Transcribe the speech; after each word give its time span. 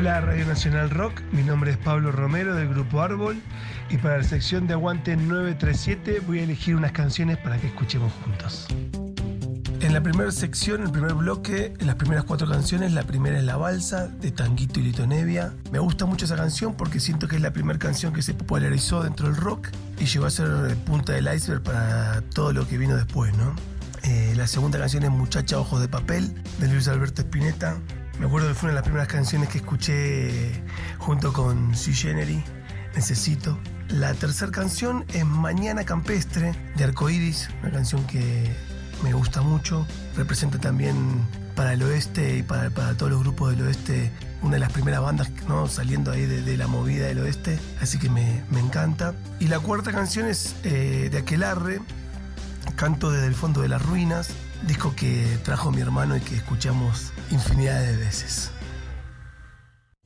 Hola 0.00 0.22
Radio 0.22 0.46
Nacional 0.46 0.88
Rock, 0.88 1.20
mi 1.30 1.42
nombre 1.42 1.72
es 1.72 1.76
Pablo 1.76 2.10
Romero 2.10 2.54
del 2.54 2.70
grupo 2.70 3.02
Árbol 3.02 3.38
y 3.90 3.98
para 3.98 4.16
la 4.16 4.24
sección 4.24 4.66
de 4.66 4.72
Aguante 4.72 5.14
937 5.14 6.20
voy 6.26 6.38
a 6.38 6.44
elegir 6.44 6.74
unas 6.74 6.92
canciones 6.92 7.36
para 7.36 7.58
que 7.58 7.66
escuchemos 7.66 8.10
juntos. 8.24 8.66
En 9.82 9.92
la 9.92 10.02
primera 10.02 10.30
sección, 10.30 10.84
el 10.84 10.90
primer 10.90 11.12
bloque, 11.12 11.74
las 11.80 11.96
primeras 11.96 12.24
cuatro 12.24 12.48
canciones, 12.48 12.94
la 12.94 13.02
primera 13.02 13.36
es 13.36 13.44
La 13.44 13.58
Balsa 13.58 14.08
de 14.08 14.30
Tanguito 14.30 14.80
y 14.80 14.84
Lito 14.84 15.06
Nevia. 15.06 15.52
Me 15.70 15.80
gusta 15.80 16.06
mucho 16.06 16.24
esa 16.24 16.36
canción 16.36 16.78
porque 16.78 16.98
siento 16.98 17.28
que 17.28 17.36
es 17.36 17.42
la 17.42 17.52
primera 17.52 17.78
canción 17.78 18.14
que 18.14 18.22
se 18.22 18.32
popularizó 18.32 19.02
dentro 19.02 19.26
del 19.28 19.36
rock 19.36 19.68
y 19.98 20.06
llegó 20.06 20.24
a 20.24 20.30
ser 20.30 20.76
punta 20.86 21.12
del 21.12 21.28
iceberg 21.30 21.62
para 21.62 22.22
todo 22.34 22.54
lo 22.54 22.66
que 22.66 22.78
vino 22.78 22.96
después, 22.96 23.36
¿no? 23.36 23.54
Eh, 24.04 24.32
la 24.34 24.46
segunda 24.46 24.78
canción 24.78 25.04
es 25.04 25.10
Muchacha 25.10 25.58
Ojos 25.58 25.78
de 25.82 25.88
Papel 25.88 26.42
de 26.58 26.68
Luis 26.68 26.88
Alberto 26.88 27.20
Spinetta. 27.20 27.76
Me 28.20 28.26
acuerdo 28.26 28.48
que 28.48 28.54
fue 28.54 28.66
una 28.66 28.72
de 28.72 28.80
las 28.80 28.84
primeras 28.84 29.08
canciones 29.08 29.48
que 29.48 29.56
escuché 29.56 30.52
junto 30.98 31.32
con 31.32 31.74
Sui 31.74 31.94
Generis, 31.94 32.44
Necesito. 32.94 33.58
La 33.88 34.12
tercera 34.12 34.52
canción 34.52 35.06
es 35.14 35.24
Mañana 35.24 35.84
Campestre 35.84 36.52
de 36.76 36.84
Arcoiris, 36.84 37.48
una 37.62 37.70
canción 37.72 38.06
que 38.06 38.54
me 39.02 39.14
gusta 39.14 39.40
mucho. 39.40 39.86
Representa 40.18 40.58
también 40.58 40.94
para 41.56 41.72
el 41.72 41.82
oeste 41.82 42.36
y 42.36 42.42
para, 42.42 42.68
todos 42.68 43.10
los 43.10 43.20
grupos 43.20 43.52
del 43.52 43.62
oeste 43.66 44.12
una 44.42 44.54
de 44.54 44.60
las 44.60 44.72
primeras 44.72 45.00
bandas 45.00 45.30
¿no? 45.48 45.66
saliendo 45.66 46.12
ahí 46.12 46.26
de, 46.26 46.56
la 46.58 46.66
movida 46.66 47.06
del 47.06 47.20
oeste, 47.20 47.58
así 47.80 47.98
que 47.98 48.10
me, 48.10 48.42
encanta. 48.54 49.14
Y 49.38 49.48
la 49.48 49.60
cuarta 49.60 49.92
canción 49.92 50.28
es 50.28 50.56
eh, 50.64 51.08
de 51.10 51.16
Aquelarre, 51.16 51.80
Canto 52.76 53.12
desde 53.12 53.28
el 53.28 53.34
fondo 53.34 53.62
de 53.62 53.68
las 53.68 53.80
ruinas, 53.80 54.28
disco 54.62 54.94
que 54.96 55.38
trajo 55.44 55.70
mi 55.70 55.80
hermano 55.80 56.16
y 56.16 56.20
que 56.20 56.36
escuchamos 56.36 57.12
infinidad 57.30 57.80
de 57.80 57.96
veces. 57.96 58.50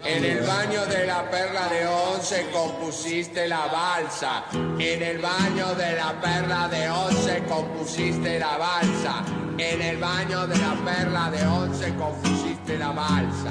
En 0.00 0.24
el 0.24 0.40
baño 0.46 0.84
de 0.86 1.06
la 1.06 1.30
perla 1.30 1.68
de 1.68 1.86
once 1.86 2.46
compusiste 2.52 3.48
la 3.48 3.66
balsa. 3.66 4.44
En 4.52 5.02
el 5.02 5.18
baño 5.18 5.74
de 5.74 5.96
la 5.96 6.20
perla 6.20 6.68
de 6.68 6.90
once 6.90 7.42
compusiste 7.48 8.38
la 8.38 8.58
balsa. 8.58 9.24
En 9.56 9.80
el 9.80 9.96
baño 9.96 10.46
de 10.46 10.58
la 10.58 10.74
perla 10.84 11.30
de 11.30 11.46
once 11.46 11.94
compusiste 11.94 12.76
la 12.78 12.90
balsa. 12.90 13.50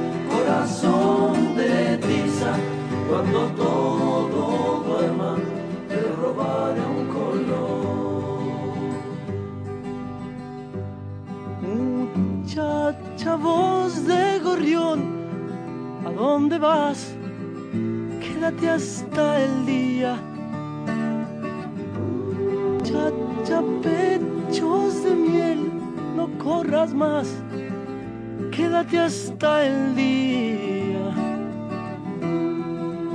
Muchacha, 13.31 13.35
voz 13.35 14.05
de 14.05 14.39
gorrión, 14.39 14.99
¿a 16.05 16.11
dónde 16.11 16.57
vas? 16.57 17.13
Quédate 18.19 18.69
hasta 18.69 19.43
el 19.43 19.65
día. 19.65 20.19
Muchacha, 22.77 23.61
pechos 23.81 25.03
de 25.03 25.15
miel, 25.15 25.71
no 26.15 26.27
corras 26.37 26.93
más 26.93 27.27
quédate 28.51 28.99
hasta 28.99 29.65
el 29.65 29.95
día. 29.95 31.13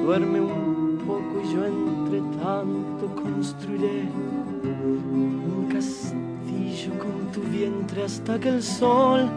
Duerme 0.03 0.41
un 0.41 0.99
poco 1.07 1.43
y 1.45 1.53
yo 1.53 1.67
entre 1.67 2.21
tanto 2.43 3.15
construiré 3.23 4.09
un 4.65 5.69
castillo 5.71 6.99
con 6.99 7.33
tu 7.33 7.41
vientre 7.51 8.05
hasta 8.05 8.39
que 8.39 8.49
el 8.49 8.63
sol, 8.63 9.29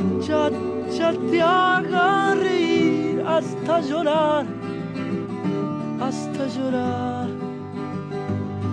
muchacha, 0.00 1.12
te 1.30 1.42
haga 1.42 2.34
reír 2.34 3.24
hasta 3.26 3.80
llorar, 3.80 4.46
hasta 6.00 6.46
llorar. 6.48 7.28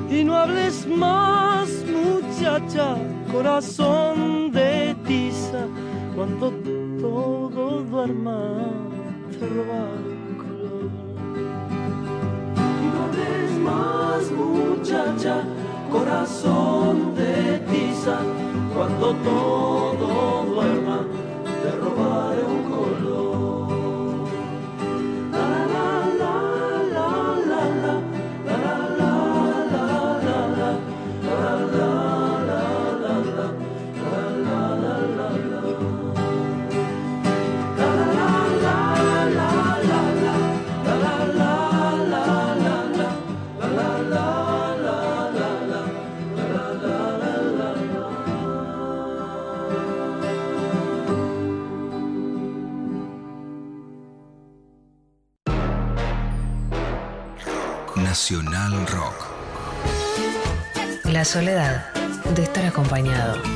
Y 0.10 0.24
no 0.24 0.36
hables 0.36 0.88
más, 0.88 1.70
muchacha, 1.86 2.96
corazón 3.32 4.52
de 4.52 4.96
tiza, 5.06 5.68
cuando 6.16 6.52
todo 7.02 7.82
duerma, 7.84 8.40
te 9.32 9.46
roba 9.48 9.82
el 10.08 10.38
color. 10.38 10.90
Y 12.56 12.86
no 12.94 13.04
hables 13.04 13.52
más, 13.60 14.32
muchacha, 14.32 15.44
corazón 15.92 17.16
de 17.16 17.60
tiza, 17.72 18.18
cuando 18.74 19.14
todo 19.16 20.46
duerma, 20.46 21.00
te 21.66 21.72
robaré 21.78 22.44
un 22.44 23.65
Nacional 58.26 58.88
Rock. 58.88 59.28
La 61.04 61.24
soledad 61.24 61.94
de 62.34 62.42
estar 62.42 62.66
acompañado. 62.66 63.55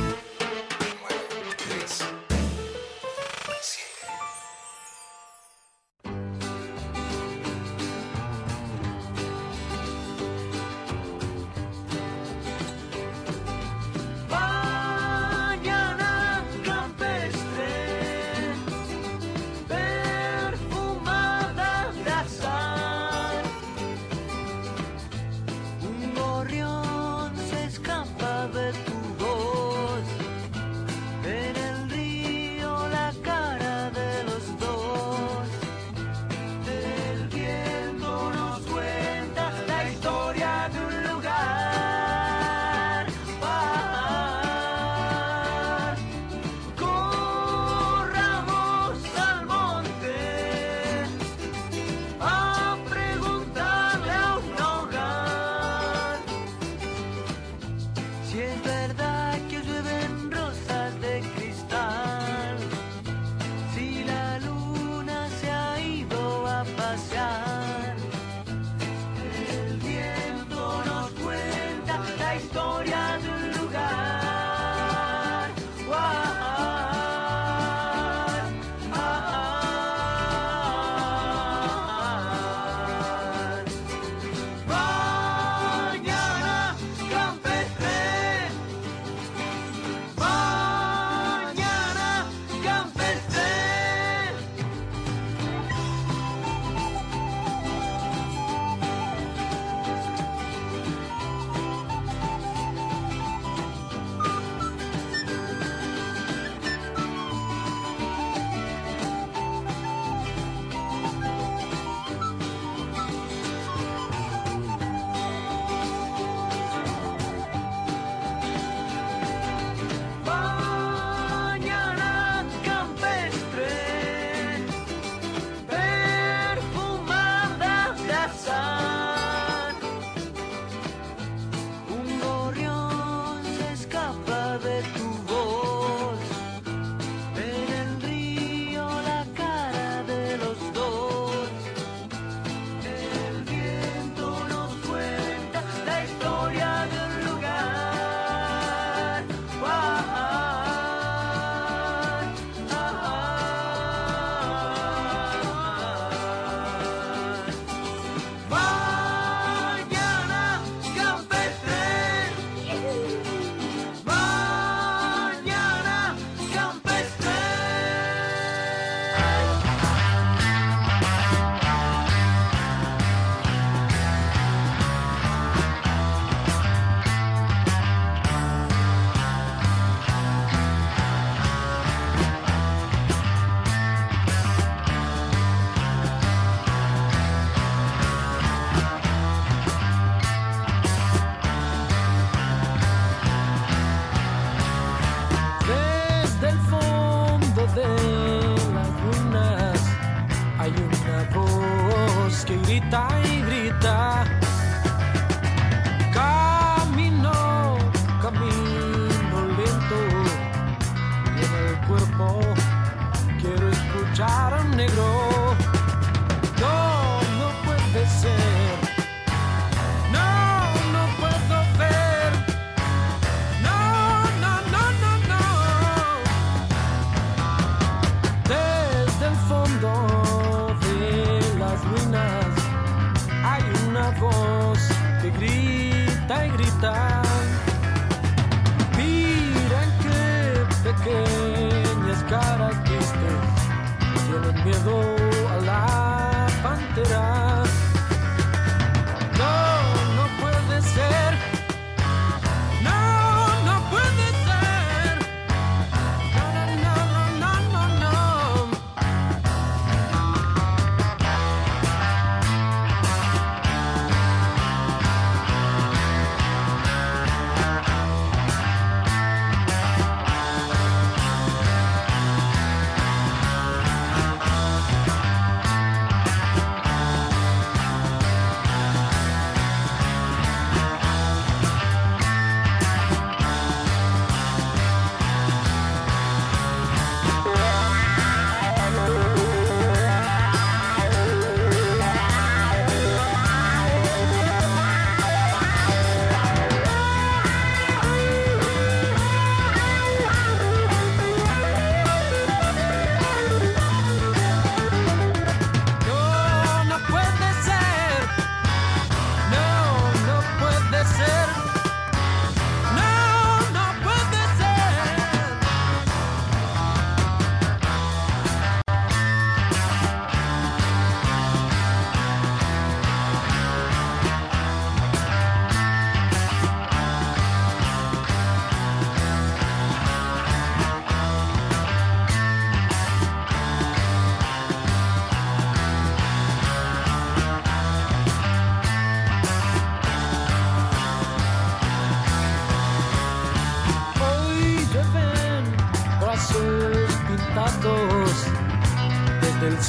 llegó 244.70 245.19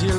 Mi 0.01 0.10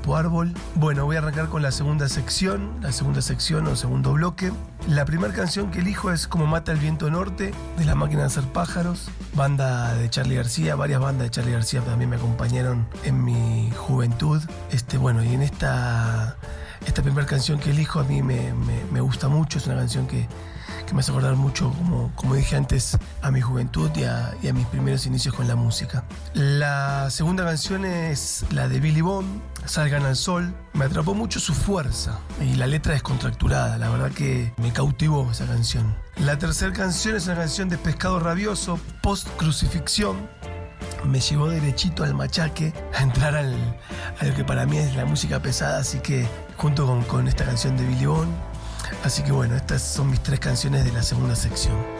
grupo 0.00 0.16
Árbol. 0.16 0.54
Bueno, 0.76 1.04
voy 1.04 1.16
a 1.16 1.18
arrancar 1.18 1.48
con 1.48 1.62
la 1.62 1.70
segunda 1.70 2.08
sección, 2.08 2.78
la 2.80 2.90
segunda 2.90 3.20
sección 3.20 3.66
o 3.66 3.76
segundo 3.76 4.14
bloque. 4.14 4.50
La 4.88 5.04
primera 5.04 5.32
canción 5.34 5.70
que 5.70 5.80
elijo 5.80 6.10
es 6.10 6.26
Como 6.26 6.46
mata 6.46 6.72
el 6.72 6.78
viento 6.78 7.10
norte, 7.10 7.52
de 7.76 7.84
la 7.84 7.94
máquina 7.94 8.20
de 8.20 8.26
hacer 8.28 8.44
pájaros, 8.44 9.08
banda 9.34 9.94
de 9.94 10.08
Charlie 10.08 10.36
García, 10.36 10.74
varias 10.74 11.00
bandas 11.00 11.24
de 11.24 11.30
Charlie 11.30 11.52
García 11.52 11.82
también 11.82 12.08
me 12.08 12.16
acompañaron 12.16 12.86
en 13.04 13.22
mi 13.22 13.70
juventud. 13.76 14.42
Este, 14.70 14.96
bueno, 14.96 15.22
y 15.22 15.34
en 15.34 15.42
esta, 15.42 16.36
esta 16.86 17.02
primera 17.02 17.26
canción 17.26 17.58
que 17.58 17.70
elijo 17.70 18.00
a 18.00 18.04
mí 18.04 18.22
me, 18.22 18.54
me 18.90 19.00
gusta 19.00 19.28
mucho, 19.28 19.58
es 19.58 19.66
una 19.66 19.76
canción 19.76 20.06
que 20.06 20.26
que 20.90 20.94
me 20.94 21.00
hace 21.02 21.12
acordar 21.12 21.36
mucho, 21.36 21.70
como, 21.70 22.10
como 22.16 22.34
dije 22.34 22.56
antes, 22.56 22.98
a 23.22 23.30
mi 23.30 23.40
juventud 23.40 23.92
y 23.94 24.02
a, 24.02 24.34
mis 24.52 24.66
primeros 24.66 25.06
inicios 25.06 25.32
con 25.32 25.46
la 25.46 25.54
música. 25.54 26.02
La 26.34 27.08
segunda 27.10 27.44
canción 27.44 27.84
es 27.84 28.44
la 28.50 28.66
de 28.66 28.80
Billy 28.80 29.00
Bond, 29.00 29.40
Salgan 29.66 30.04
al 30.04 30.16
Sol. 30.16 30.52
Me 30.72 30.86
atrapó 30.86 31.14
mucho 31.14 31.38
su 31.38 31.54
fuerza 31.54 32.18
y 32.40 32.56
la 32.56 32.66
letra 32.66 32.96
es 32.96 33.04
contracturada, 33.04 33.78
la 33.78 33.88
verdad 33.88 34.10
que 34.10 34.52
me 34.56 34.72
cautivó 34.72 35.30
esa 35.30 35.46
canción. 35.46 35.94
La 36.16 36.38
tercera 36.38 36.72
canción 36.72 37.14
es 37.14 37.26
una 37.26 37.36
canción 37.36 37.68
de 37.68 37.78
Pescado 37.78 38.18
Rabioso, 38.18 38.80
Post 39.00 39.28
Crucifixión, 39.36 40.28
me 41.04 41.20
llevó 41.20 41.48
derechito 41.48 42.02
al 42.02 42.14
machaque, 42.14 42.72
a 42.98 43.02
entrar 43.02 43.36
al, 43.36 43.54
a 44.18 44.24
lo 44.24 44.34
que 44.34 44.44
para 44.44 44.66
mí 44.66 44.78
es 44.78 44.96
la 44.96 45.04
música 45.04 45.40
pesada, 45.40 45.78
así 45.78 46.00
que 46.00 46.26
junto 46.56 46.84
con, 46.84 47.04
con 47.04 47.28
esta 47.28 47.44
canción 47.44 47.76
de 47.76 47.86
Billy 47.86 48.06
Bond, 48.06 48.49
Así 49.04 49.22
que 49.22 49.32
bueno, 49.32 49.56
estas 49.56 49.82
son 49.82 50.10
mis 50.10 50.22
tres 50.22 50.40
canciones 50.40 50.84
de 50.84 50.92
la 50.92 51.02
segunda 51.02 51.34
sección. 51.34 51.99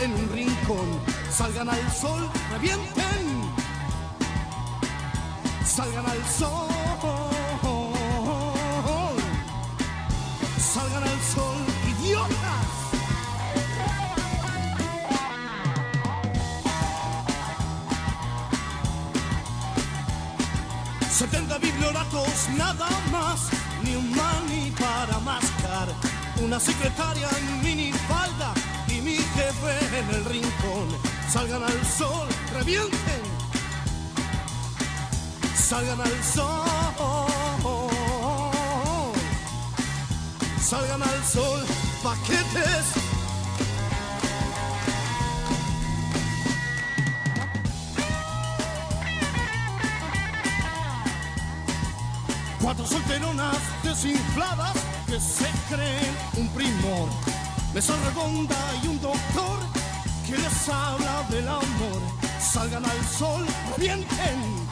En 0.00 0.12
un 0.14 0.28
rincón. 0.30 0.88
Salgan 1.30 1.68
al 1.68 1.92
sol, 1.92 2.28
revienten. 2.52 3.52
Salgan 5.64 6.06
al 6.06 6.24
sol. 6.26 6.68
Salgan 10.74 11.02
al 11.02 11.20
sol, 11.34 11.56
idiotas. 11.92 12.66
Setenta 21.10 21.58
biblioratos 21.58 22.48
nada 22.56 22.88
más, 23.12 23.50
ni 23.82 23.94
un 23.96 24.10
mani 24.10 24.72
para 24.78 25.18
mascar. 25.20 25.88
Una 26.42 26.58
secretaria 26.58 27.28
en 27.38 27.62
minifalda 27.62 28.39
mi 29.34 29.40
jefe 29.40 29.98
en 29.98 30.14
el 30.14 30.24
rincón. 30.24 30.88
Salgan 31.28 31.62
al 31.62 31.86
sol, 31.86 32.28
revienten. 32.54 33.22
Salgan 35.54 36.00
al 36.00 36.24
sol. 36.24 36.66
Salgan 40.60 41.02
al 41.02 41.24
sol, 41.24 41.64
paquetes. 42.02 42.86
Cuatro 52.62 52.86
solteronas 52.86 53.56
desinfladas 53.82 54.76
que 55.06 55.18
se 55.18 55.48
creen 55.68 56.16
un 56.36 56.48
primor. 56.50 57.29
Mesa 57.74 57.94
redonda 58.04 58.56
y 58.82 58.88
un 58.88 59.00
doctor 59.00 59.58
que 60.26 60.36
les 60.36 60.68
habla 60.68 61.24
del 61.30 61.48
amor. 61.48 62.02
Salgan 62.40 62.84
al 62.84 63.04
sol, 63.06 63.46
revienten. 63.76 64.66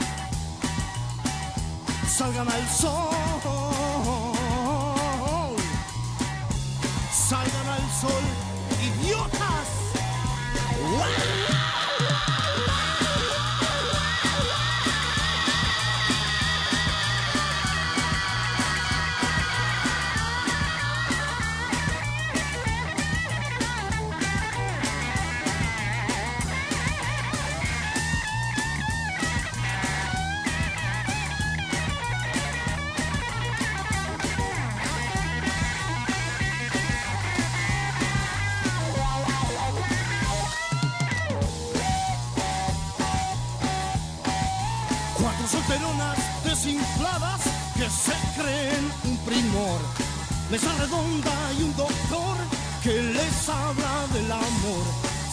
Salgan 2.08 2.48
al 2.48 2.68
sol. 2.68 3.14
Salgan 7.28 7.68
al 7.68 7.90
sol, 8.00 8.24
idiotas. 8.82 9.68
Cuatro 10.96 11.77
Mesa 50.50 50.72
redonda 50.78 51.52
y 51.58 51.62
un 51.62 51.76
doctor 51.76 52.36
que 52.82 53.02
les 53.02 53.48
habla 53.50 54.06
del 54.14 54.32
amor. 54.32 54.84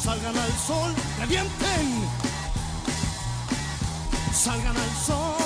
Salgan 0.04 0.38
al 0.38 0.52
sol, 0.68 0.94
revienten. 1.20 2.10
Salgan 4.34 4.76
al 4.76 5.06
sol. 5.06 5.45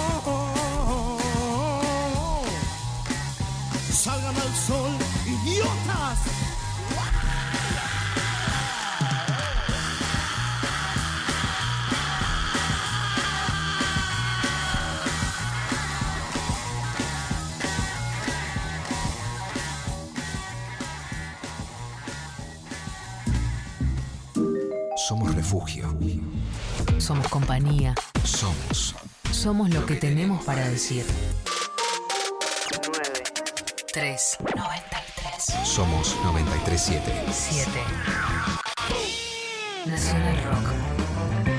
Somos. 29.39 29.69
Lo 29.69 29.85
que 29.85 29.95
tenemos 29.95 30.43
para 30.43 30.67
decir. 30.67 31.05
9, 32.91 33.03
3, 33.93 34.37
93, 34.53 35.65
Somos 35.65 36.17
937. 36.25 37.09
7. 37.31 37.69
Nacional 39.85 40.43
Rock. 40.43 41.58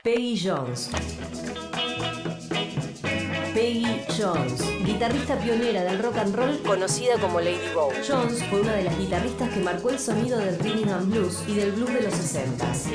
Peggy 0.02 0.44
Jones. 0.44 0.90
Peggy 3.56 4.02
Jones, 4.18 4.60
guitarrista 4.84 5.34
pionera 5.38 5.82
del 5.82 5.98
rock 6.02 6.18
and 6.18 6.36
roll 6.36 6.60
conocida 6.60 7.18
como 7.18 7.40
Lady 7.40 7.72
Bow. 7.74 7.90
Jones 8.06 8.44
fue 8.50 8.60
una 8.60 8.74
de 8.74 8.84
las 8.84 8.98
guitarristas 8.98 9.48
que 9.48 9.60
marcó 9.60 9.88
el 9.88 9.98
sonido 9.98 10.36
del 10.36 10.58
rhythm 10.58 10.90
and 10.90 11.10
blues 11.10 11.42
y 11.48 11.54
del 11.54 11.72
blues 11.72 11.90
de 11.94 12.02
los 12.02 12.12
60s. 12.12 12.92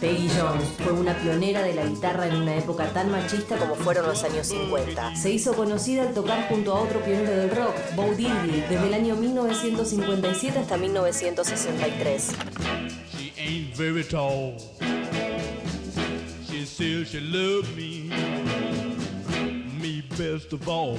Peggy 0.00 0.28
Jones 0.28 0.64
fue 0.82 0.92
una 0.92 1.16
pionera 1.18 1.62
de 1.62 1.74
la 1.74 1.84
guitarra 1.84 2.26
en 2.26 2.36
una 2.36 2.56
época 2.56 2.86
tan 2.92 3.10
machista 3.10 3.56
como 3.56 3.74
fueron 3.74 4.06
los 4.06 4.22
años 4.24 4.46
50. 4.48 5.16
Se 5.16 5.30
hizo 5.30 5.54
conocida 5.54 6.02
al 6.02 6.14
tocar 6.14 6.48
junto 6.48 6.74
a 6.74 6.80
otro 6.80 7.00
pionero 7.00 7.30
del 7.30 7.50
rock, 7.50 7.74
Bo 7.96 8.14
Diddley, 8.14 8.64
desde 8.68 8.86
el 8.86 8.94
año 8.94 9.16
1957 9.16 10.58
hasta 10.58 10.76
1963. 10.76 12.32
She 13.16 13.32
ain't 13.38 13.76
very 13.76 14.04
tall. 14.04 14.56
She 16.48 16.64
says 16.66 17.08
she 17.10 17.20
loves 17.20 17.68
me, 17.74 18.10
me 19.80 20.02
best 20.16 20.52
of 20.52 20.68
all. 20.68 20.98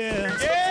yeah. 0.01 0.37
yeah. 0.41 0.70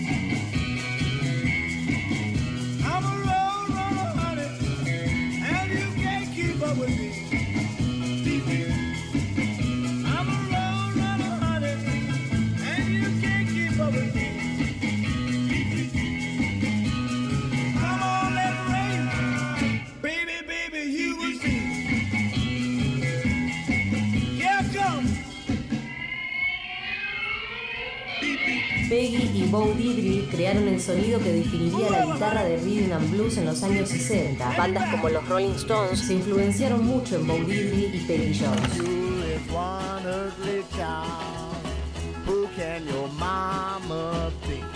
Sonido 30.91 31.19
que 31.19 31.31
definiría 31.31 31.89
la 31.89 32.05
guitarra 32.05 32.43
de 32.43 32.57
rhythm 32.57 32.91
and 32.91 33.11
blues 33.11 33.37
en 33.37 33.45
los 33.45 33.63
años 33.63 33.89
60. 33.89 34.57
Bandas 34.57 34.91
como 34.91 35.09
los 35.09 35.27
Rolling 35.27 35.55
Stones 35.55 35.99
se 35.99 36.15
influenciaron 36.15 36.85
mucho 36.85 37.15
en 37.15 37.27
Bo 37.27 37.35
Diddley 37.35 37.91
y 37.93 37.99
Peggy 38.05 38.37
Jones. 38.37 38.90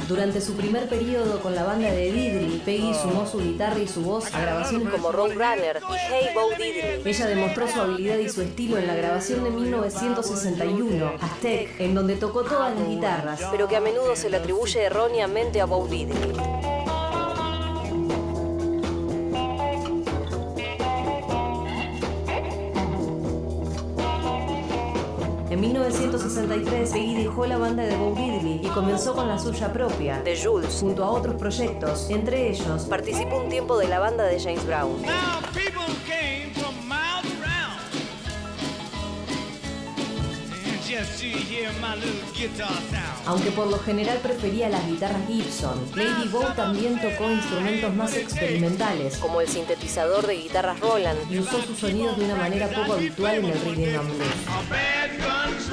Durante 0.08 0.40
su 0.40 0.54
primer 0.54 0.88
periodo 0.88 1.40
con 1.40 1.56
la 1.56 1.64
banda 1.64 1.92
de 1.92 2.12
Diddley, 2.12 2.62
Peggy 2.64 2.94
sumó 2.94 3.26
su 3.26 3.40
guitarra 3.40 3.80
y 3.80 3.88
su 3.88 4.02
voz 4.02 4.34
a 4.36 4.42
grabaciones 4.42 4.90
como 4.90 5.12
Roadrunner 5.12 5.82
y 5.82 5.94
Hey 5.94 6.28
Bo 6.36 6.50
Diddley. 6.56 7.02
Ella 7.04 7.26
demostró 7.26 7.68
su 7.68 7.82
habilidad 7.82 8.18
y 8.20 8.30
su 8.30 8.44
estilo 8.44 8.78
en 8.78 8.86
la 8.86 8.96
grabación 8.96 9.44
de 9.44 9.50
1961, 9.50 11.14
Aztec, 11.20 11.80
en 11.80 11.96
donde 11.96 12.18
tocó 12.18 12.44
todas 12.44 12.78
las 12.78 12.88
guitarras, 12.88 13.42
pero 13.50 13.68
que 13.68 13.78
a 13.78 13.82
menudo 13.82 14.16
se 14.16 14.30
le 14.30 14.38
atribuye 14.38 14.84
erróneamente 14.84 15.60
a 15.60 15.66
Bo 15.66 15.88
Diddley. 15.88 16.65
1963, 25.68 26.92
Peggy 26.92 27.24
dejó 27.24 27.46
la 27.48 27.58
banda 27.58 27.84
de 27.84 27.96
Bo 27.96 28.14
Diddley 28.16 28.62
y 28.64 28.68
comenzó 28.68 29.16
con 29.16 29.28
la 29.28 29.40
suya 29.40 29.74
propia, 29.74 30.24
The 30.24 30.38
Jules, 30.42 30.78
junto 30.80 31.04
a 31.04 31.10
otros 31.10 31.36
proyectos. 31.36 32.08
Entre 32.10 32.50
ellos, 32.50 32.84
participó 32.84 33.38
un 33.38 33.50
tiempo 33.50 33.78
de 33.78 33.88
la 33.88 34.00
banda 34.00 34.26
de 34.26 34.40
James 34.40 34.66
Brown. 34.66 34.96
Aunque 43.26 43.52
por 43.52 43.68
lo 43.68 43.80
general 43.80 44.20
prefería 44.20 44.70
las 44.70 44.86
guitarras 44.88 45.26
Gibson, 45.28 45.80
Lady 45.96 46.28
Bow 46.30 46.54
también 46.56 47.02
tocó 47.02 47.32
instrumentos 47.32 47.94
más 47.96 48.16
experimentales, 48.16 49.18
como 49.18 49.42
el 49.42 49.48
sintetizador 49.48 50.28
de 50.28 50.36
guitarras 50.36 50.80
Roland, 50.80 51.20
y 51.30 51.40
usó 51.40 51.60
sus 51.64 51.80
sonidos 51.80 52.18
de 52.18 52.26
una 52.26 52.36
manera 52.36 52.68
poco 52.70 52.94
habitual 52.94 53.36
en 53.38 53.46
el 53.46 53.60
rhythm 53.62 54.00
and 54.00 54.10
blues. 54.16 54.95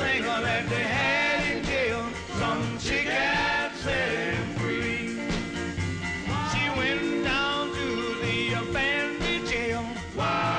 A 0.03 0.05
bad 0.05 0.23
gunslinger 0.23 0.43
that 0.43 0.69
they 0.69 0.83
had 0.83 1.57
in 1.57 1.65
jail. 1.65 2.03
Some 2.39 2.79
chick 2.79 3.07
had 3.07 3.71
set 3.77 4.11
him 4.11 4.55
free. 4.59 5.21
She 6.51 6.63
went 6.77 7.25
down 7.25 7.71
to 7.71 7.87
the 8.23 8.55
abandoned 8.55 9.47
jail. 9.47 9.85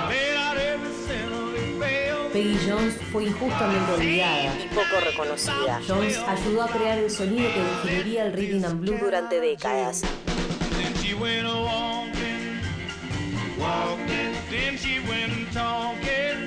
Paid 0.10 0.36
out 0.38 0.58
every 0.58 0.94
cent 1.06 1.34
of 1.34 1.52
the 1.52 1.80
bail. 1.80 2.30
Peggy 2.32 2.58
Jones 2.66 2.94
fue 3.12 3.26
injustamente 3.26 3.92
olvidada 3.92 4.56
y 4.58 4.68
poco 4.74 5.00
reconocida. 5.04 5.82
Jones 5.88 6.18
ayudó 6.18 6.64
a 6.64 6.68
crear 6.70 6.98
el 7.00 7.10
sonido 7.12 7.52
que 7.54 7.60
definiría 7.62 8.26
el 8.26 8.34
rhythm 8.34 8.64
and 8.66 8.80
blues 8.80 9.00
durante 9.00 9.40
décadas. 9.42 10.02
Then 10.02 10.94
she 11.02 11.14
went 11.14 11.46
a 11.46 11.54
walking, 11.54 12.62
walking. 13.60 14.34
Then 14.50 14.78
she 14.78 15.00
went 15.00 15.34
talking. 15.34 15.43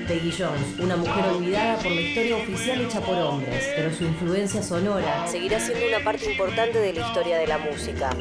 Peggy 0.07 0.31
Jones, 0.31 0.79
una 0.79 0.95
mujer 0.95 1.25
olvidada 1.35 1.75
por 1.79 1.91
la 1.91 1.99
historia 1.99 2.37
oficial 2.37 2.79
hecha 2.79 3.01
por 3.01 3.17
hombres, 3.17 3.61
pero 3.75 3.93
su 3.93 4.05
influencia 4.05 4.63
sonora 4.63 5.27
seguirá 5.27 5.59
siendo 5.59 5.85
una 5.85 6.01
parte 6.01 6.31
importante 6.31 6.79
de 6.79 6.93
la 6.93 7.05
historia 7.05 7.37
de 7.37 7.47
la 7.47 7.57
música. 7.57 8.11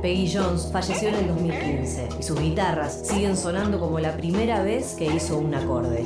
Peggy 0.00 0.32
Jones 0.32 0.68
falleció 0.72 1.08
en 1.08 1.14
el 1.16 1.26
2015 1.26 2.08
y 2.20 2.22
sus 2.22 2.40
guitarras 2.40 3.04
siguen 3.04 3.36
sonando 3.36 3.80
como 3.80 3.98
la 3.98 4.16
primera 4.16 4.62
vez 4.62 4.94
que 4.96 5.06
hizo 5.06 5.38
un 5.38 5.56
acorde. 5.56 6.04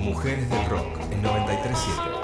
Mujeres 0.00 0.50
del 0.50 0.66
Rock 0.66 0.98
en 1.12 1.22
937. 1.22 2.23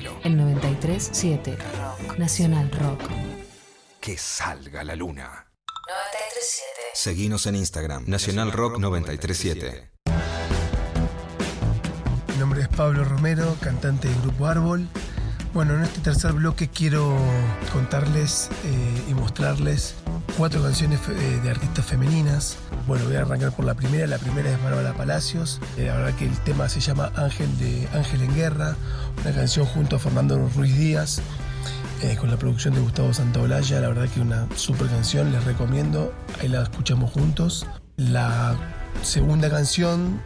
D'Angelo. 0.01 0.19
En 0.23 0.37
93.7 0.37 1.57
Rock. 1.57 2.17
Nacional 2.17 2.71
Rock. 2.71 3.01
Que 3.99 4.17
salga 4.17 4.83
la 4.83 4.95
luna. 4.95 5.47
93.7. 5.65 5.71
Seguinos 6.93 7.45
en 7.45 7.55
Instagram, 7.55 8.05
Nacional 8.07 8.51
Rock 8.51 8.79
937. 8.79 9.91
Mi 12.27 12.35
nombre 12.37 12.61
es 12.61 12.67
Pablo 12.69 13.03
Romero, 13.05 13.55
cantante 13.61 14.07
del 14.07 14.21
grupo 14.21 14.47
Árbol. 14.47 14.87
Bueno, 15.53 15.75
en 15.75 15.83
este 15.83 15.99
tercer 15.99 16.31
bloque 16.31 16.69
quiero 16.69 17.13
contarles 17.73 18.49
eh, 18.63 19.03
y 19.09 19.13
mostrarles 19.13 19.95
cuatro 20.37 20.63
canciones 20.63 21.01
eh, 21.09 21.41
de 21.43 21.49
artistas 21.49 21.85
femeninas. 21.85 22.57
Bueno, 22.87 23.03
voy 23.03 23.17
a 23.17 23.23
arrancar 23.23 23.51
por 23.51 23.65
la 23.65 23.73
primera. 23.73 24.07
La 24.07 24.17
primera 24.17 24.49
es 24.49 24.63
Bárbara 24.63 24.93
Palacios. 24.93 25.59
Eh, 25.75 25.87
la 25.87 25.97
verdad 25.97 26.15
que 26.15 26.25
el 26.25 26.37
tema 26.39 26.69
se 26.69 26.79
llama 26.79 27.11
Ángel 27.17 27.57
de 27.57 27.85
Ángel 27.93 28.21
en 28.21 28.33
Guerra, 28.33 28.77
una 29.21 29.35
canción 29.35 29.65
junto 29.65 29.97
a 29.97 29.99
Fernando 29.99 30.37
Ruiz 30.55 30.77
Díaz. 30.77 31.21
con 32.19 32.31
la 32.31 32.37
producción 32.37 32.73
de 32.73 32.79
Gustavo 32.79 33.13
Santaolalla, 33.13 33.81
la 33.81 33.89
verdad 33.89 34.09
que 34.09 34.21
una 34.21 34.47
super 34.55 34.87
canción, 34.87 35.33
les 35.33 35.43
recomiendo, 35.43 36.13
ahí 36.39 36.47
la 36.47 36.63
escuchamos 36.63 37.11
juntos. 37.11 37.67
La 37.97 38.55
segunda 39.03 39.49
canción 39.49 40.21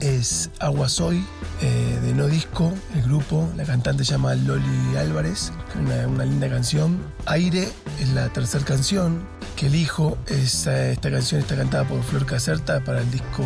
es 0.00 0.50
Agua 0.60 0.88
Soy, 0.88 1.24
eh, 1.60 1.98
de 2.02 2.14
No 2.14 2.26
Disco, 2.26 2.72
el 2.94 3.02
grupo. 3.02 3.48
La 3.56 3.64
cantante 3.64 4.04
se 4.04 4.12
llama 4.12 4.34
Loli 4.34 4.96
Álvarez, 4.96 5.52
una, 5.78 6.24
linda 6.24 6.48
canción. 6.48 6.98
Aire 7.26 7.68
es 8.00 8.08
la 8.10 8.28
tercera 8.28 8.64
canción 8.64 9.22
que 9.56 9.66
elijo. 9.66 10.18
Esta, 10.26 10.88
esta 10.88 11.10
canción 11.10 11.40
está 11.40 11.56
cantada 11.56 11.84
por 11.84 12.02
Flor 12.02 12.26
Caserta 12.26 12.82
para 12.84 13.00
el 13.00 13.10
disco 13.10 13.44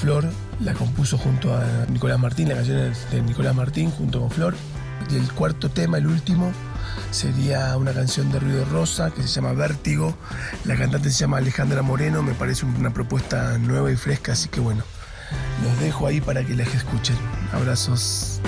Flor. 0.00 0.28
La 0.60 0.74
compuso 0.74 1.18
junto 1.18 1.54
a 1.54 1.64
Nicolás 1.88 2.18
Martín, 2.18 2.48
la 2.48 2.56
canción 2.56 2.78
es 2.78 3.10
de 3.10 3.22
Nicolás 3.22 3.54
Martín 3.54 3.90
junto 3.90 4.20
con 4.20 4.30
Flor. 4.30 4.54
Y 5.10 5.16
el 5.16 5.32
cuarto 5.32 5.68
tema, 5.68 5.98
el 5.98 6.06
último, 6.06 6.52
sería 7.10 7.76
una 7.76 7.92
canción 7.92 8.30
de 8.30 8.38
Ruido 8.38 8.64
Rosa 8.66 9.10
que 9.10 9.22
se 9.22 9.28
llama 9.28 9.52
Vértigo. 9.52 10.16
La 10.64 10.76
cantante 10.76 11.10
se 11.10 11.18
llama 11.18 11.38
Alejandra 11.38 11.82
Moreno, 11.82 12.22
me 12.22 12.34
parece 12.34 12.64
una 12.66 12.92
propuesta 12.92 13.58
nueva 13.58 13.90
y 13.90 13.96
fresca, 13.96 14.32
así 14.32 14.48
que 14.48 14.60
bueno, 14.60 14.84
los 15.62 15.78
dejo 15.80 16.06
ahí 16.06 16.20
para 16.20 16.44
que 16.44 16.54
les 16.54 16.74
escuchen. 16.74 17.16
Abrazos. 17.52 18.40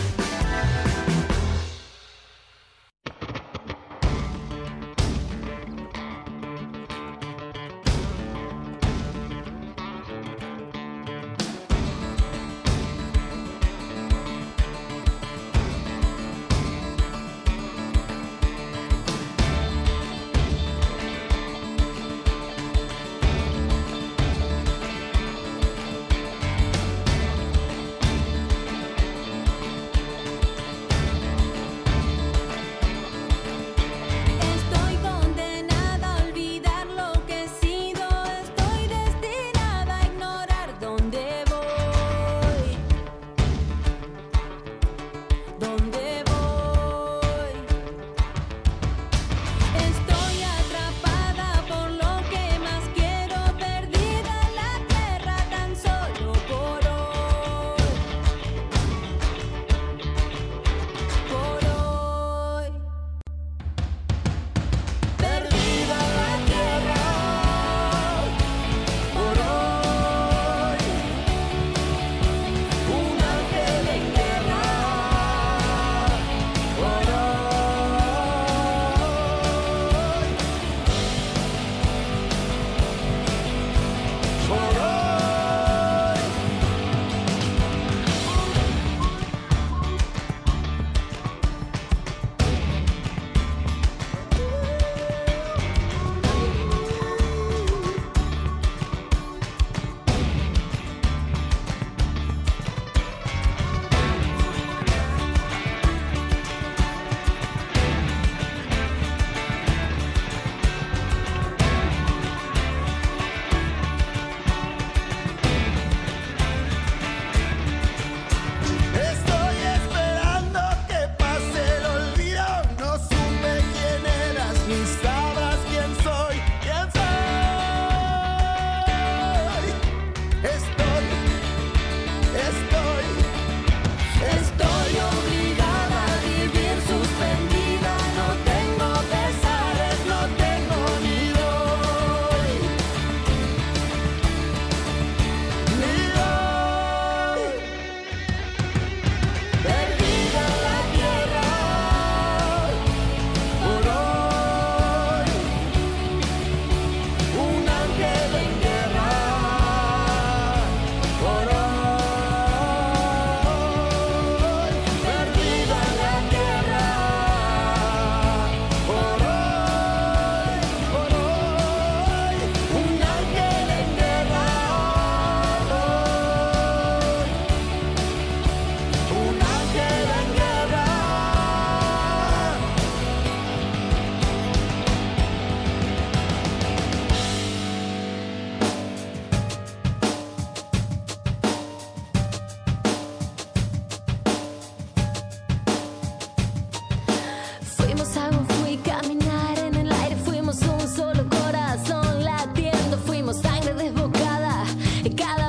Cada 205.11 205.44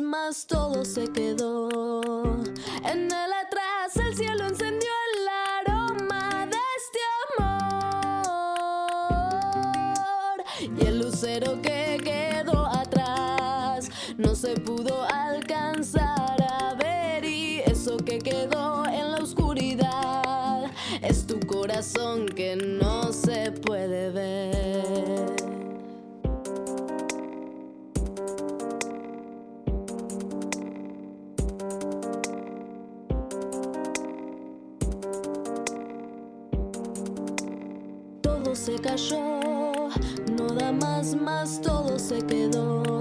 más, 0.00 0.46
todo 0.46 0.84
se 0.84 1.08
quedó. 1.12 1.93
Todo 41.44 41.98
se 41.98 42.24
quedó. 42.26 42.93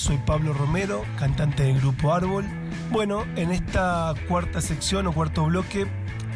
Soy 0.00 0.16
Pablo 0.16 0.54
Romero, 0.54 1.04
cantante 1.18 1.64
del 1.64 1.78
grupo 1.78 2.14
Árbol. 2.14 2.46
Bueno, 2.90 3.26
en 3.36 3.50
esta 3.50 4.14
cuarta 4.28 4.62
sección 4.62 5.06
o 5.06 5.12
cuarto 5.12 5.44
bloque 5.44 5.86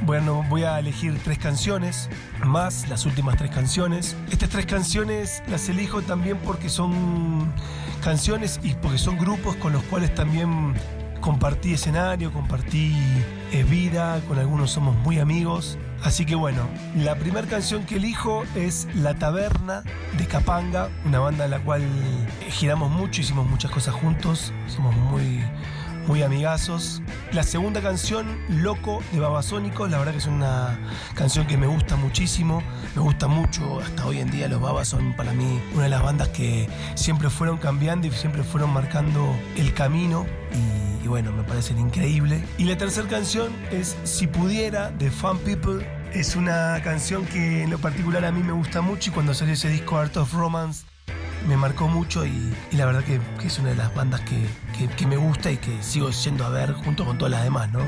bueno, 0.03 0.45
voy 0.51 0.65
a 0.65 0.79
elegir 0.79 1.19
tres 1.25 1.39
canciones, 1.39 2.11
más 2.45 2.89
las 2.91 3.07
últimas 3.07 3.39
tres 3.39 3.51
canciones. 3.51 4.17
Estas 4.31 4.51
tres 4.51 4.67
canciones 4.67 5.43
las 5.49 5.67
elijo 5.71 6.03
también 6.03 6.37
porque 6.45 6.69
son 6.69 7.51
canciones 8.03 8.61
y 8.63 8.75
porque 8.75 8.99
son 8.99 9.17
grupos 9.17 9.57
con 9.57 9.73
los 9.73 9.83
cuales 9.85 10.15
también 10.15 10.75
compartí 11.23 11.73
escenario, 11.73 12.35
compartí 12.35 12.95
eh, 13.51 13.65
vida, 13.65 14.21
con 14.29 14.39
algunos 14.39 14.73
somos 14.73 14.95
muy 14.97 15.21
amigos. 15.21 15.79
Así 16.05 16.27
que 16.27 16.35
bueno, 16.35 16.69
la 16.95 17.15
primera 17.15 17.47
canción 17.49 17.87
que 17.87 17.97
elijo 17.97 18.45
es 18.55 18.87
La 18.95 19.15
Taberna 19.15 19.83
de 20.19 20.27
Capanga, 20.27 20.91
una 21.07 21.19
banda 21.19 21.47
en 21.47 21.51
la 21.51 21.61
cual 21.61 21.83
giramos 22.51 22.91
mucho, 22.91 23.23
hicimos 23.23 23.47
muchas 23.49 23.71
cosas 23.71 23.95
juntos, 23.95 24.53
somos 24.67 24.95
muy, 24.95 25.43
muy 26.07 26.23
amigazos. 26.23 27.03
La 27.33 27.43
segunda 27.43 27.81
canción, 27.81 28.27
Loco 28.49 29.03
de 29.13 29.21
Babasónicos, 29.21 29.91
la 29.91 29.99
verdad 29.99 30.13
que 30.13 30.19
es 30.19 30.27
una 30.27 30.79
canción 31.15 31.47
que 31.47 31.57
me 31.57 31.67
gusta 31.67 31.97
muchísimo, 31.97 32.63
me 32.95 33.03
gusta 33.03 33.27
mucho, 33.27 33.81
hasta 33.81 34.07
hoy 34.07 34.19
en 34.19 34.31
día 34.31 34.49
los 34.49 34.61
Babas 34.61 34.89
son 34.89 35.15
para 35.15 35.33
mí 35.33 35.61
una 35.75 35.85
de 35.85 35.89
las 35.89 36.03
bandas 36.03 36.29
que 36.29 36.69
siempre 36.95 37.31
fueron 37.31 37.59
cambiando 37.59 38.07
y 38.07 38.11
siempre 38.11 38.43
fueron 38.43 38.73
marcando 38.73 39.35
el 39.57 39.73
camino 39.75 40.27
y, 41.03 41.09
bueno, 41.09 41.33
me 41.33 41.43
parecen 41.43 41.79
increíbles. 41.79 42.43
Y 42.57 42.65
la 42.65 42.79
tercera 42.79 43.07
canción 43.09 43.53
es 43.71 43.97
Si 44.05 44.27
pudiera 44.27 44.91
de 44.91 45.11
Fun 45.11 45.39
People, 45.39 45.87
es 46.15 46.35
una 46.35 46.81
canción 46.83 47.27
que 47.27 47.65
en 47.65 47.71
lo 47.71 47.79
particular 47.79 48.25
a 48.25 48.33
mí 48.33 48.43
me 48.43 48.53
gusta 48.53 48.81
mucho 48.81 49.11
y 49.11 49.13
cuando 49.13 49.35
salió 49.35 49.55
ese 49.55 49.69
disco 49.69 49.99
Art 49.99 50.17
of 50.17 50.33
Romance 50.33 50.87
me 51.47 51.57
marcó 51.57 51.89
mucho 51.89 52.25
y, 52.27 52.55
la 52.73 52.87
verdad 52.87 53.05
que, 53.05 53.21
es 53.47 53.59
una 53.59 53.71
de 53.71 53.77
las 53.77 53.95
bandas 53.95 54.21
que, 54.23 54.47
que- 54.97 55.07
me 55.07 55.17
gusta 55.17 55.51
y 55.51 55.59
que 55.59 55.83
sigo 55.83 56.09
yendo 56.11 56.45
a 56.45 56.49
ver 56.49 56.73
junto 56.73 57.05
con 57.05 57.19
todas 57.19 57.33
las 57.33 57.45
demás, 57.45 57.71
¿no? 57.73 57.81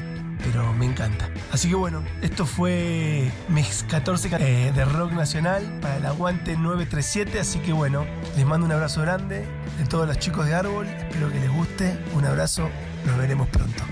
Pero 0.45 0.71
me 0.75 0.85
encanta. 0.85 1.31
Así 1.51 1.69
que 1.71 1.75
bueno, 1.75 2.03
esto 2.21 2.45
fue 2.45 3.31
mis 3.49 3.85
14 3.89 4.29
ca- 4.29 4.37
eh, 4.39 4.71
de 4.75 4.85
rock 4.85 5.13
nacional 5.13 5.79
para 5.81 5.97
el 5.97 6.05
aguante 6.07 6.57
937. 6.57 7.41
Así 7.41 7.59
que 7.61 7.73
bueno, 7.73 8.05
les 8.37 8.45
mando 8.45 8.67
un 8.67 8.73
abrazo 8.73 9.01
grande 9.01 9.47
de 9.79 9.85
todos 9.89 10.07
los 10.07 10.19
chicos 10.19 10.45
de 10.47 10.55
Árbol. 10.55 10.87
Espero 10.87 11.33
que 11.33 11.41
les 11.41 11.51
guste. 11.51 11.99
Un 12.15 12.27
abrazo, 12.27 12.69
nos 13.07 13.17
veremos 13.17 13.49
pronto. 13.49 13.83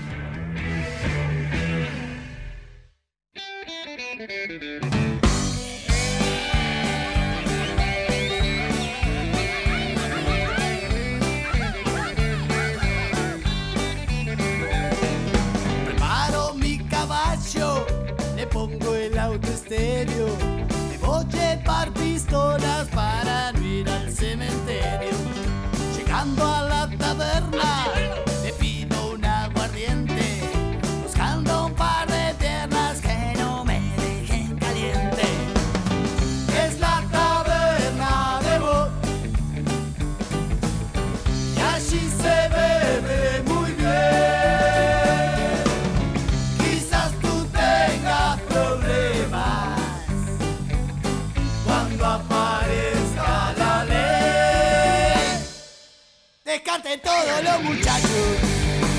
Todos 57.15 57.43
los 57.43 57.63
muchachos. 57.63 58.27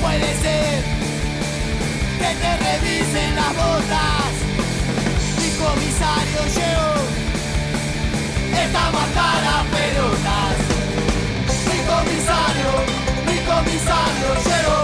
Puede 0.03 0.31
ser 0.45 0.83
que 2.21 2.31
te 2.41 2.51
revisen 2.67 3.35
las 3.35 3.53
botas. 3.61 4.33
Mi 5.41 5.51
comisario 5.64 6.41
llegó. 6.57 6.93
Estamos 8.64 9.03
hasta 9.03 9.27
las 9.47 9.62
pelotas. 9.75 10.57
Mi 11.69 11.79
comisario, 11.93 12.71
mi 13.29 13.39
comisario 13.53 14.29
llegó. 14.49 14.79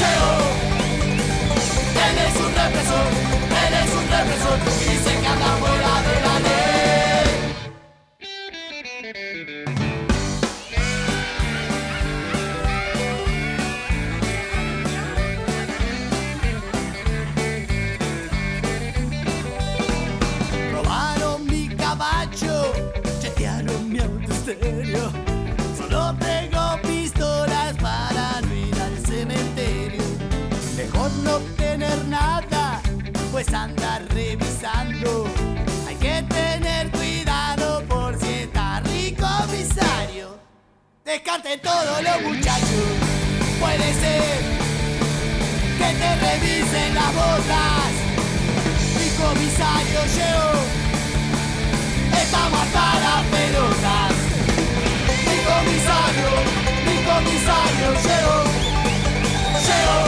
Llegó. 0.00 0.34
Él 2.06 2.16
es 2.26 2.34
un 2.44 2.52
represor, 2.62 3.06
él 3.64 3.74
es 3.82 3.90
un 3.98 4.06
represor. 4.16 4.77
Revisando. 34.10 35.26
Hay 35.86 35.96
que 35.96 36.22
tener 36.28 36.90
cuidado 36.90 37.82
por 37.88 38.18
si 38.20 38.32
está 38.44 38.80
rico 38.80 39.26
comisario. 39.26 40.38
Descarten 41.04 41.60
todos 41.60 42.02
los 42.02 42.22
muchachos, 42.22 42.88
puede 43.60 43.88
ser 44.02 44.38
que 45.78 45.88
te 46.00 46.10
revisen 46.26 46.94
las 46.94 47.14
botas. 47.14 47.92
Mi 48.98 49.08
comisario 49.24 50.00
llegó, 50.16 50.52
estamos 52.22 52.60
hasta 52.64 52.86
las 53.04 53.22
pelotas. 53.34 54.12
Mi 55.28 55.38
comisario, 55.52 56.30
mi 56.86 56.96
comisario 57.10 57.88
llegó, 58.06 58.38
llegó. 59.68 60.02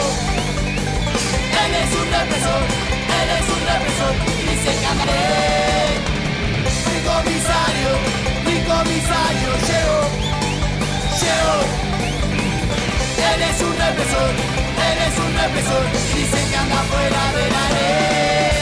Él 1.63 1.73
es 1.83 1.91
un 2.01 2.07
represor, 2.19 2.63
la 3.71 3.79
razón 3.79 4.17
y 4.51 4.55
se 4.65 4.73
ganaré. 4.85 5.25
Mi 6.89 6.99
comisario, 7.11 7.91
mi 8.47 8.57
comisario 8.73 9.51
llegó, 9.69 10.01
llegó. 11.23 11.59
Eres 13.33 13.57
un 13.69 13.75
represor, 13.85 14.31
eres 14.91 15.15
un 15.25 15.33
represor 15.43 15.85
y 16.19 16.23
se 16.33 16.41
que 16.51 16.57
anda 16.57 16.81
fuera 16.91 17.23
de 17.37 17.45
la 17.55 17.65
ley. 17.77 18.60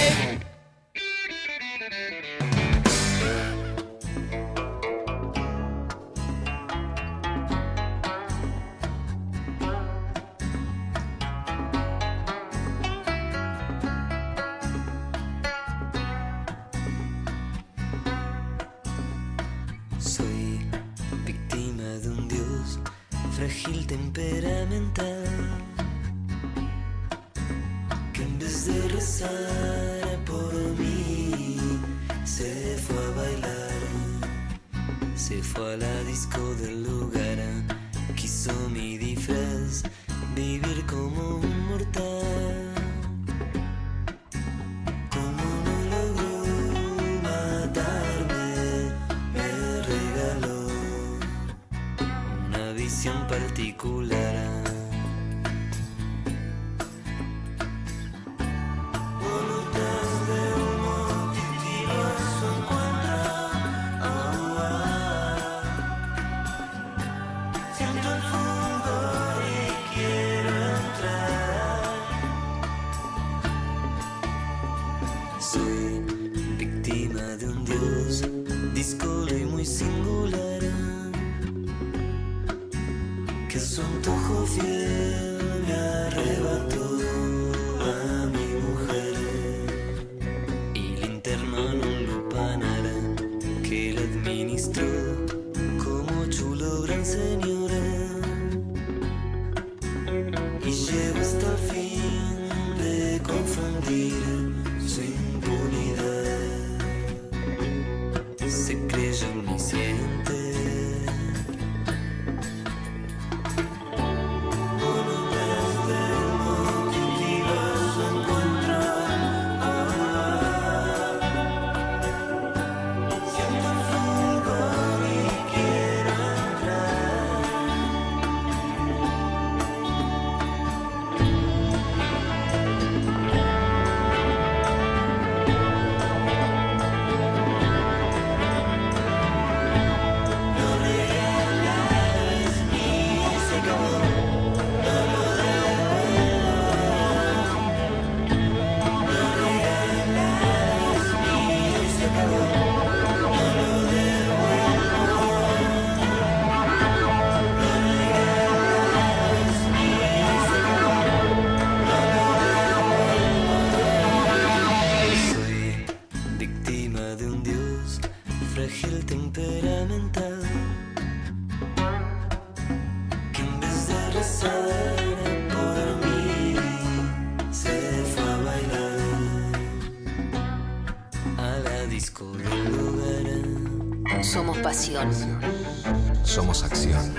Somos 186.38 186.62
acción. 186.62 187.14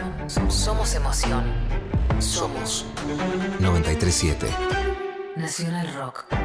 Somos 0.48 0.96
emoción. 0.96 1.44
Somos 2.20 2.86
937. 3.60 4.48
Nacional 5.36 5.94
Rock. 5.94 6.39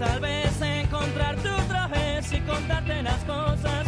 tal 0.00 0.18
vez 0.18 0.62
encontrarte 0.62 1.50
otra 1.50 1.86
vez 1.88 2.32
y 2.32 2.40
contarte 2.40 3.02
las 3.02 3.22
cosas. 3.24 3.79